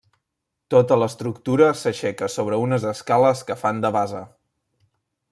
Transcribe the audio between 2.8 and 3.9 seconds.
escales que fan